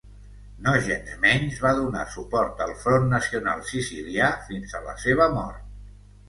[0.67, 5.71] Nogensmenys, va donar suport al Front Nacional Sicilià fins a la seva mort.